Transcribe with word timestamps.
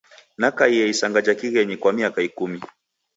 Nakaie 0.37 0.83
isanga 0.93 1.19
ja 1.25 1.33
kighenyi 1.39 1.75
kwa 1.81 1.91
miaka 1.97 2.19
ikumi. 2.27 2.59